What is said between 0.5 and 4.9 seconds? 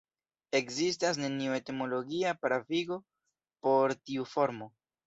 Ekzistas neniu etimologia pravigo por tiu formo.